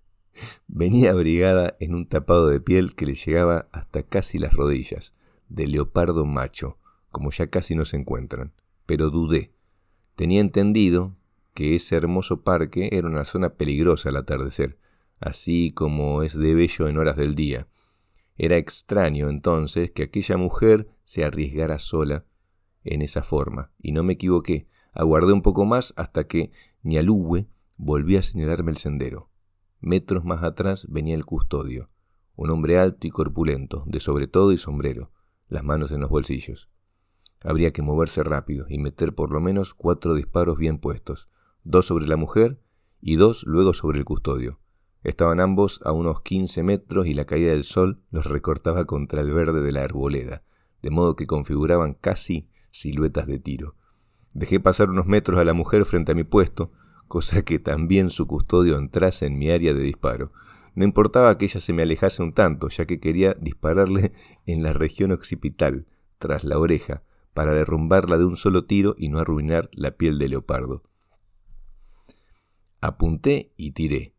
Venía 0.66 1.10
abrigada 1.10 1.76
en 1.78 1.94
un 1.94 2.08
tapado 2.08 2.48
de 2.48 2.60
piel 2.60 2.94
que 2.94 3.06
le 3.06 3.14
llegaba 3.14 3.68
hasta 3.72 4.02
casi 4.02 4.38
las 4.38 4.54
rodillas, 4.54 5.14
de 5.48 5.66
leopardo 5.66 6.24
macho, 6.24 6.78
como 7.10 7.30
ya 7.30 7.48
casi 7.48 7.74
no 7.74 7.84
se 7.84 7.96
encuentran. 7.96 8.52
Pero 8.86 9.10
dudé. 9.10 9.52
Tenía 10.16 10.40
entendido 10.40 11.16
que 11.54 11.74
ese 11.74 11.96
hermoso 11.96 12.42
parque 12.42 12.88
era 12.92 13.08
una 13.08 13.24
zona 13.24 13.50
peligrosa 13.50 14.08
al 14.08 14.16
atardecer, 14.16 14.78
así 15.22 15.72
como 15.72 16.22
es 16.22 16.36
de 16.36 16.54
bello 16.54 16.88
en 16.88 16.98
horas 16.98 17.16
del 17.16 17.34
día. 17.34 17.68
Era 18.36 18.56
extraño 18.56 19.28
entonces 19.28 19.90
que 19.92 20.02
aquella 20.02 20.36
mujer 20.36 20.88
se 21.04 21.24
arriesgara 21.24 21.78
sola 21.78 22.24
en 22.84 23.02
esa 23.02 23.22
forma, 23.22 23.70
y 23.78 23.92
no 23.92 24.02
me 24.02 24.14
equivoqué. 24.14 24.66
Aguardé 24.92 25.32
un 25.32 25.42
poco 25.42 25.64
más 25.64 25.94
hasta 25.96 26.26
que 26.26 26.50
Nialuwe 26.82 27.46
volvió 27.76 28.18
a 28.18 28.22
señalarme 28.22 28.72
el 28.72 28.78
sendero. 28.78 29.30
Metros 29.80 30.24
más 30.24 30.42
atrás 30.42 30.86
venía 30.90 31.14
el 31.14 31.24
custodio, 31.24 31.88
un 32.34 32.50
hombre 32.50 32.78
alto 32.78 33.06
y 33.06 33.10
corpulento, 33.10 33.84
de 33.86 34.00
sobre 34.00 34.26
todo 34.26 34.52
y 34.52 34.58
sombrero, 34.58 35.12
las 35.48 35.62
manos 35.62 35.92
en 35.92 36.00
los 36.00 36.10
bolsillos. 36.10 36.68
Habría 37.44 37.72
que 37.72 37.82
moverse 37.82 38.24
rápido 38.24 38.66
y 38.68 38.78
meter 38.78 39.14
por 39.14 39.30
lo 39.30 39.40
menos 39.40 39.72
cuatro 39.74 40.14
disparos 40.14 40.58
bien 40.58 40.78
puestos, 40.78 41.28
dos 41.62 41.86
sobre 41.86 42.06
la 42.06 42.16
mujer 42.16 42.60
y 43.00 43.16
dos 43.16 43.44
luego 43.46 43.72
sobre 43.72 43.98
el 43.98 44.04
custodio. 44.04 44.61
Estaban 45.02 45.40
ambos 45.40 45.80
a 45.84 45.92
unos 45.92 46.20
quince 46.20 46.62
metros 46.62 47.06
y 47.06 47.14
la 47.14 47.24
caída 47.24 47.50
del 47.50 47.64
sol 47.64 48.02
los 48.10 48.26
recortaba 48.26 48.84
contra 48.84 49.20
el 49.20 49.32
verde 49.32 49.60
de 49.60 49.72
la 49.72 49.82
arboleda, 49.82 50.44
de 50.80 50.90
modo 50.90 51.16
que 51.16 51.26
configuraban 51.26 51.94
casi 51.94 52.48
siluetas 52.70 53.26
de 53.26 53.38
tiro. 53.38 53.74
Dejé 54.34 54.60
pasar 54.60 54.90
unos 54.90 55.06
metros 55.06 55.40
a 55.40 55.44
la 55.44 55.54
mujer 55.54 55.84
frente 55.84 56.12
a 56.12 56.14
mi 56.14 56.24
puesto, 56.24 56.72
cosa 57.08 57.42
que 57.42 57.58
también 57.58 58.10
su 58.10 58.26
custodio 58.26 58.78
entrase 58.78 59.26
en 59.26 59.38
mi 59.38 59.50
área 59.50 59.74
de 59.74 59.82
disparo. 59.82 60.32
No 60.74 60.84
importaba 60.84 61.36
que 61.36 61.44
ella 61.44 61.60
se 61.60 61.72
me 61.72 61.82
alejase 61.82 62.22
un 62.22 62.32
tanto, 62.32 62.68
ya 62.68 62.86
que 62.86 63.00
quería 63.00 63.34
dispararle 63.34 64.12
en 64.46 64.62
la 64.62 64.72
región 64.72 65.12
occipital, 65.12 65.86
tras 66.18 66.44
la 66.44 66.58
oreja, 66.58 67.02
para 67.34 67.52
derrumbarla 67.52 68.18
de 68.18 68.24
un 68.24 68.36
solo 68.36 68.64
tiro 68.64 68.94
y 68.96 69.08
no 69.08 69.18
arruinar 69.18 69.68
la 69.72 69.96
piel 69.96 70.18
de 70.18 70.28
leopardo. 70.28 70.82
Apunté 72.80 73.52
y 73.56 73.72
tiré. 73.72 74.11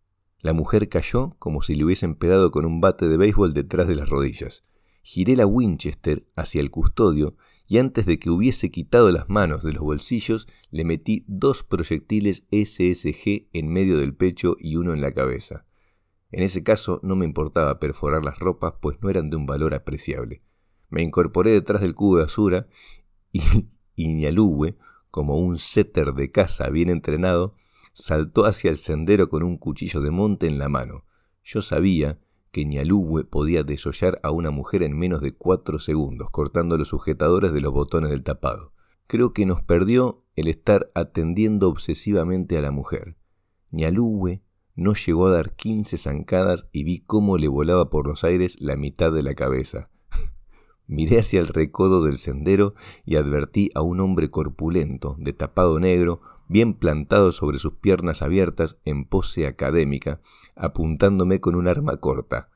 La 0.44 0.52
mujer 0.52 0.90
cayó 0.90 1.38
como 1.40 1.62
si 1.62 1.74
le 1.74 1.86
hubiesen 1.86 2.16
pegado 2.16 2.52
con 2.52 2.66
un 2.66 2.82
bate 2.82 3.08
de 3.08 3.16
béisbol 3.16 3.54
detrás 3.54 3.88
de 3.88 3.96
las 3.96 4.10
rodillas. 4.10 4.66
Giré 5.02 5.38
la 5.38 5.48
Winchester 5.48 6.28
hacia 6.36 6.60
el 6.60 6.70
custodio 6.70 7.38
y 7.66 7.78
antes 7.78 8.06
de 8.06 8.20
que 8.20 8.30
hubiese 8.30 8.70
quitado 8.70 9.10
las 9.14 9.30
manos 9.30 9.64
de 9.64 9.72
los 9.72 9.82
bolsillos, 9.82 10.50
le 10.70 10.84
metí 10.84 11.24
dos 11.30 11.64
proyectiles 11.64 12.46
SSG 12.52 13.48
en 13.54 13.70
medio 13.70 13.98
del 13.98 14.16
pecho 14.16 14.58
y 14.60 14.76
uno 14.76 14.94
en 14.94 15.00
la 15.00 15.14
cabeza. 15.14 15.66
En 16.30 16.44
ese 16.44 16.62
caso 16.62 17.00
no 17.04 17.16
me 17.16 17.24
importaba 17.24 17.80
perforar 17.80 18.26
las 18.26 18.38
ropas, 18.38 18.74
pues 18.82 18.98
no 19.02 19.10
eran 19.10 19.30
de 19.30 19.38
un 19.38 19.46
valor 19.46 19.74
apreciable. 19.74 20.44
Me 20.90 21.04
incorporé 21.04 21.52
detrás 21.52 21.82
del 21.82 21.96
cubo 21.96 22.18
de 22.18 22.24
basura 22.24 22.68
y 23.32 23.42
Iñaluwe, 23.96 24.78
como 25.10 25.38
un 25.38 25.58
setter 25.58 26.14
de 26.14 26.32
caza 26.32 26.70
bien 26.70 26.90
entrenado, 26.90 27.56
saltó 27.94 28.46
hacia 28.46 28.72
el 28.72 28.78
sendero 28.78 29.30
con 29.30 29.44
un 29.44 29.58
cuchillo 29.58 30.02
de 30.02 30.12
monte 30.12 30.48
en 30.48 30.58
la 30.58 30.68
mano. 30.68 31.06
Yo 31.44 31.62
sabía 31.62 32.20
que 32.52 32.66
Ñaluwe 32.66 33.24
podía 33.24 33.64
desollar 33.64 34.20
a 34.22 34.32
una 34.32 34.52
mujer 34.52 34.84
en 34.84 34.98
menos 34.98 35.22
de 35.22 35.34
cuatro 35.34 35.80
segundos, 35.80 36.30
cortando 36.30 36.78
los 36.78 36.90
sujetadores 36.90 37.52
de 37.52 37.62
los 37.62 37.74
botones 37.74 38.12
del 38.12 38.24
tapado. 38.24 38.74
Creo 39.08 39.34
que 39.34 39.46
nos 39.46 39.64
perdió 39.64 40.24
el 40.36 40.48
estar 40.48 40.92
atendiendo 40.96 41.70
obsesivamente 41.70 42.58
a 42.58 42.62
la 42.62 42.72
mujer. 42.72 43.18
Ñaluwe 43.72 44.44
no 44.76 44.94
llegó 44.94 45.28
a 45.28 45.32
dar 45.32 45.56
quince 45.56 45.98
zancadas 45.98 46.68
y 46.72 46.84
vi 46.84 47.00
cómo 47.00 47.38
le 47.38 47.48
volaba 47.48 47.90
por 47.90 48.08
los 48.08 48.24
aires 48.24 48.56
la 48.60 48.76
mitad 48.76 49.12
de 49.12 49.24
la 49.24 49.36
cabeza. 49.36 49.90
Miré 50.88 51.20
hacia 51.20 51.40
el 51.40 51.48
recodo 51.48 52.04
del 52.04 52.18
sendero 52.18 52.74
y 53.06 53.16
advertí 53.16 53.70
a 53.76 53.82
un 53.82 54.00
hombre 54.00 54.30
corpulento, 54.30 55.16
de 55.20 55.34
tapado 55.34 55.80
negro, 55.80 56.22
bien 56.54 56.76
plantado 56.76 57.32
sobre 57.32 57.58
sus 57.58 57.74
piernas 57.74 58.22
abiertas 58.22 58.78
en 58.86 59.06
pose 59.06 59.48
académica, 59.48 60.22
apuntándome 60.56 61.42
con 61.42 61.56
un 61.56 61.68
arma 61.68 61.98
corta. 61.98 62.52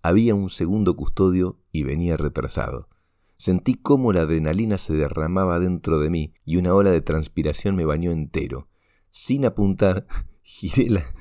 Había 0.00 0.34
un 0.34 0.48
segundo 0.48 0.96
custodio 0.96 1.60
y 1.70 1.82
venía 1.84 2.16
retrasado. 2.16 2.88
Sentí 3.36 3.74
cómo 3.74 4.12
la 4.14 4.22
adrenalina 4.22 4.78
se 4.78 4.94
derramaba 4.94 5.58
dentro 5.58 6.00
de 6.00 6.08
mí 6.08 6.32
y 6.46 6.56
una 6.56 6.74
ola 6.74 6.92
de 6.92 7.02
transpiración 7.02 7.76
me 7.76 7.84
bañó 7.84 8.10
entero. 8.10 8.68
Sin 9.10 9.44
apuntar, 9.44 10.06
giré 10.42 10.88
la... 10.88 11.14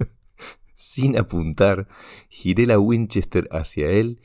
sin 0.74 1.18
apuntar, 1.18 1.86
giré 2.30 2.66
la 2.66 2.78
Winchester 2.78 3.46
hacia 3.52 3.90
él 3.90 4.22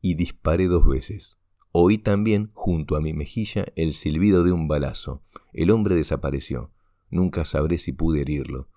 y 0.00 0.14
disparé 0.14 0.66
dos 0.66 0.88
veces. 0.88 1.36
Oí 1.72 1.98
también, 1.98 2.52
junto 2.54 2.96
a 2.96 3.02
mi 3.02 3.12
mejilla, 3.12 3.66
el 3.76 3.92
silbido 3.92 4.44
de 4.44 4.52
un 4.52 4.66
balazo. 4.66 5.22
El 5.52 5.70
hombre 5.70 5.94
desapareció. 5.94 6.70
Nunca 7.10 7.44
sabré 7.44 7.78
si 7.78 7.92
pude 7.92 8.22
herirlo. 8.22 8.68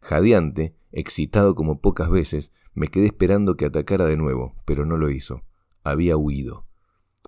Jadeante, 0.00 0.74
excitado 0.90 1.54
como 1.54 1.80
pocas 1.80 2.10
veces, 2.10 2.52
me 2.74 2.88
quedé 2.88 3.06
esperando 3.06 3.56
que 3.56 3.66
atacara 3.66 4.06
de 4.06 4.16
nuevo, 4.16 4.54
pero 4.64 4.84
no 4.84 4.96
lo 4.96 5.10
hizo. 5.10 5.42
Había 5.84 6.16
huido. 6.16 6.66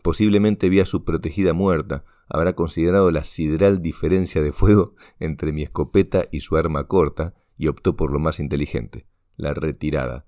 Posiblemente 0.02 0.68
vi 0.68 0.80
a 0.80 0.86
su 0.86 1.04
protegida 1.04 1.52
muerta, 1.52 2.04
habrá 2.28 2.54
considerado 2.54 3.10
la 3.10 3.24
sideral 3.24 3.80
diferencia 3.80 4.42
de 4.42 4.52
fuego 4.52 4.94
entre 5.18 5.52
mi 5.52 5.62
escopeta 5.62 6.24
y 6.30 6.40
su 6.40 6.56
arma 6.56 6.86
corta, 6.86 7.34
y 7.56 7.68
optó 7.68 7.96
por 7.96 8.12
lo 8.12 8.18
más 8.18 8.40
inteligente, 8.40 9.06
la 9.36 9.54
retirada. 9.54 10.26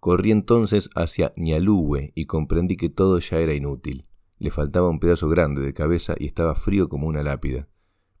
Corrí 0.00 0.32
entonces 0.32 0.90
hacia 0.96 1.32
Ñalúe 1.36 2.12
y 2.14 2.24
comprendí 2.26 2.76
que 2.76 2.88
todo 2.88 3.18
ya 3.18 3.38
era 3.38 3.54
inútil. 3.54 4.06
Le 4.38 4.50
faltaba 4.50 4.88
un 4.88 4.98
pedazo 4.98 5.28
grande 5.28 5.60
de 5.60 5.74
cabeza 5.74 6.14
y 6.18 6.26
estaba 6.26 6.54
frío 6.54 6.88
como 6.88 7.06
una 7.06 7.22
lápida. 7.22 7.68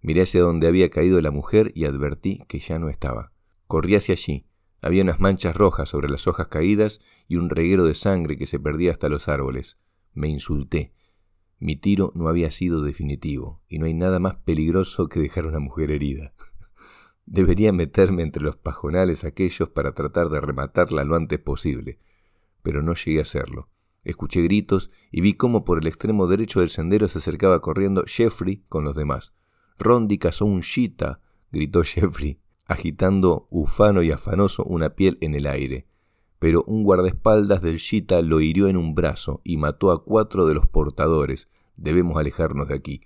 Miré 0.02 0.22
hacia 0.22 0.42
donde 0.42 0.66
había 0.66 0.90
caído 0.90 1.20
la 1.20 1.30
mujer 1.30 1.72
y 1.74 1.84
advertí 1.84 2.42
que 2.48 2.58
ya 2.58 2.78
no 2.78 2.88
estaba. 2.88 3.32
Corrí 3.68 3.94
hacia 3.94 4.14
allí. 4.14 4.46
Había 4.82 5.02
unas 5.02 5.20
manchas 5.20 5.56
rojas 5.56 5.88
sobre 5.88 6.08
las 6.08 6.26
hojas 6.26 6.48
caídas 6.48 7.00
y 7.28 7.36
un 7.36 7.48
reguero 7.48 7.84
de 7.84 7.94
sangre 7.94 8.36
que 8.36 8.48
se 8.48 8.58
perdía 8.58 8.90
hasta 8.90 9.08
los 9.08 9.28
árboles. 9.28 9.78
Me 10.12 10.28
insulté. 10.28 10.92
Mi 11.60 11.76
tiro 11.76 12.10
no 12.16 12.28
había 12.28 12.50
sido 12.50 12.82
definitivo, 12.82 13.62
y 13.68 13.78
no 13.78 13.86
hay 13.86 13.94
nada 13.94 14.18
más 14.18 14.34
peligroso 14.34 15.08
que 15.08 15.20
dejar 15.20 15.44
a 15.44 15.48
una 15.48 15.60
mujer 15.60 15.92
herida. 15.92 16.34
Debería 17.26 17.72
meterme 17.72 18.22
entre 18.22 18.42
los 18.42 18.56
pajonales 18.56 19.22
aquellos 19.22 19.70
para 19.70 19.94
tratar 19.94 20.28
de 20.28 20.40
rematarla 20.40 21.04
lo 21.04 21.14
antes 21.14 21.38
posible, 21.38 22.00
pero 22.62 22.82
no 22.82 22.94
llegué 22.94 23.20
a 23.20 23.22
hacerlo. 23.22 23.68
Escuché 24.02 24.42
gritos 24.42 24.90
y 25.12 25.20
vi 25.20 25.34
cómo 25.34 25.64
por 25.64 25.78
el 25.78 25.86
extremo 25.86 26.26
derecho 26.26 26.58
del 26.58 26.70
sendero 26.70 27.06
se 27.06 27.18
acercaba 27.18 27.60
corriendo 27.60 28.02
Jeffrey 28.08 28.64
con 28.68 28.82
los 28.82 28.96
demás. 28.96 29.32
Rondi 29.82 30.18
cazó 30.18 30.44
un 30.44 30.62
chita, 30.62 31.20
gritó 31.50 31.82
Jeffrey, 31.84 32.38
agitando 32.64 33.46
ufano 33.50 34.02
y 34.02 34.10
afanoso 34.10 34.64
una 34.64 34.90
piel 34.90 35.18
en 35.20 35.34
el 35.34 35.46
aire. 35.46 35.86
Pero 36.38 36.64
un 36.66 36.82
guardaespaldas 36.82 37.62
del 37.62 37.78
chita 37.78 38.20
lo 38.22 38.40
hirió 38.40 38.68
en 38.68 38.76
un 38.76 38.94
brazo 38.94 39.40
y 39.44 39.58
mató 39.58 39.92
a 39.92 40.02
cuatro 40.02 40.46
de 40.46 40.54
los 40.54 40.66
portadores. 40.66 41.48
Debemos 41.76 42.16
alejarnos 42.16 42.68
de 42.68 42.74
aquí. 42.74 43.02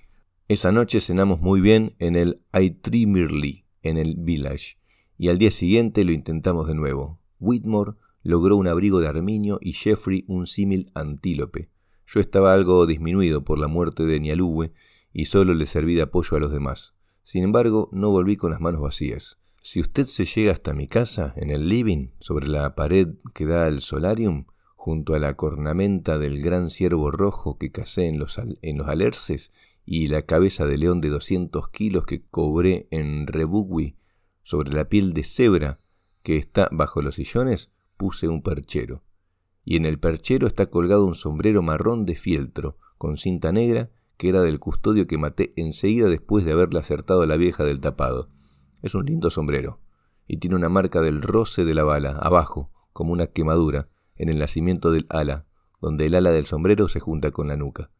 Esa 0.48 0.72
noche 0.72 1.00
cenamos 1.00 1.40
muy 1.40 1.60
bien 1.60 1.94
en 1.98 2.14
el 2.14 2.40
Aitrimirli, 2.52 3.66
en 3.82 3.98
el 3.98 4.14
Village, 4.16 4.78
y 5.18 5.28
al 5.28 5.38
día 5.38 5.50
siguiente 5.50 6.04
lo 6.04 6.12
intentamos 6.12 6.66
de 6.66 6.74
nuevo. 6.74 7.20
Whitmore 7.40 7.94
logró 8.22 8.56
un 8.56 8.68
abrigo 8.68 9.00
de 9.00 9.08
armiño 9.08 9.58
y 9.60 9.72
Jeffrey 9.72 10.24
un 10.28 10.46
símil 10.46 10.90
antílope. 10.94 11.68
Yo 12.06 12.20
estaba 12.20 12.54
algo 12.54 12.86
disminuido 12.86 13.44
por 13.44 13.58
la 13.58 13.66
muerte 13.66 14.06
de 14.06 14.20
Nialúe 14.20 14.70
y 15.18 15.24
solo 15.24 15.54
le 15.54 15.64
serví 15.64 15.94
de 15.94 16.02
apoyo 16.02 16.36
a 16.36 16.40
los 16.40 16.52
demás. 16.52 16.92
Sin 17.22 17.42
embargo, 17.42 17.88
no 17.90 18.10
volví 18.10 18.36
con 18.36 18.50
las 18.50 18.60
manos 18.60 18.82
vacías. 18.82 19.38
Si 19.62 19.80
usted 19.80 20.04
se 20.04 20.26
llega 20.26 20.52
hasta 20.52 20.74
mi 20.74 20.88
casa, 20.88 21.32
en 21.36 21.48
el 21.48 21.70
living, 21.70 22.08
sobre 22.20 22.48
la 22.48 22.74
pared 22.74 23.14
que 23.32 23.46
da 23.46 23.64
al 23.64 23.80
solarium, 23.80 24.44
junto 24.74 25.14
a 25.14 25.18
la 25.18 25.34
cornamenta 25.34 26.18
del 26.18 26.42
gran 26.42 26.68
ciervo 26.68 27.10
rojo 27.10 27.56
que 27.56 27.72
casé 27.72 28.08
en 28.08 28.18
los, 28.18 28.38
en 28.38 28.76
los 28.76 28.88
alerces, 28.88 29.52
y 29.86 30.08
la 30.08 30.20
cabeza 30.26 30.66
de 30.66 30.76
león 30.76 31.00
de 31.00 31.08
doscientos 31.08 31.70
kilos 31.70 32.04
que 32.04 32.22
cobré 32.26 32.86
en 32.90 33.26
Rebugui, 33.26 33.96
sobre 34.42 34.70
la 34.74 34.90
piel 34.90 35.14
de 35.14 35.24
cebra 35.24 35.80
que 36.22 36.36
está 36.36 36.68
bajo 36.72 37.00
los 37.00 37.14
sillones, 37.14 37.72
puse 37.96 38.28
un 38.28 38.42
perchero, 38.42 39.02
y 39.64 39.76
en 39.76 39.86
el 39.86 39.98
perchero 39.98 40.46
está 40.46 40.66
colgado 40.66 41.06
un 41.06 41.14
sombrero 41.14 41.62
marrón 41.62 42.04
de 42.04 42.16
fieltro, 42.16 42.76
con 42.98 43.16
cinta 43.16 43.50
negra, 43.50 43.90
que 44.16 44.28
era 44.28 44.42
del 44.42 44.60
custodio 44.60 45.06
que 45.06 45.18
maté 45.18 45.52
enseguida 45.56 46.08
después 46.08 46.44
de 46.44 46.52
haberle 46.52 46.78
acertado 46.78 47.22
a 47.22 47.26
la 47.26 47.36
vieja 47.36 47.64
del 47.64 47.80
tapado. 47.80 48.30
Es 48.82 48.94
un 48.94 49.06
lindo 49.06 49.30
sombrero, 49.30 49.80
y 50.26 50.38
tiene 50.38 50.56
una 50.56 50.68
marca 50.68 51.00
del 51.00 51.22
roce 51.22 51.64
de 51.64 51.74
la 51.74 51.84
bala, 51.84 52.18
abajo, 52.18 52.70
como 52.92 53.12
una 53.12 53.26
quemadura, 53.26 53.88
en 54.16 54.28
el 54.28 54.38
nacimiento 54.38 54.90
del 54.90 55.06
ala, 55.08 55.46
donde 55.80 56.06
el 56.06 56.14
ala 56.14 56.30
del 56.30 56.46
sombrero 56.46 56.88
se 56.88 57.00
junta 57.00 57.30
con 57.30 57.48
la 57.48 57.56
nuca. 57.56 57.90